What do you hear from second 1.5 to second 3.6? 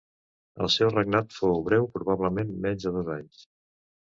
breu probablement menys de dos anys.